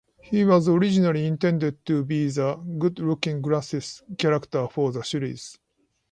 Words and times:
He 0.23 0.43
was 0.43 0.67
originally 0.67 1.27
intended 1.27 1.85
to 1.85 2.03
be 2.03 2.27
the 2.29 2.55
"good-looking 2.55 3.39
glasses" 3.43 4.01
character 4.17 4.67
for 4.67 4.91
the 4.91 5.03
series. 5.03 5.59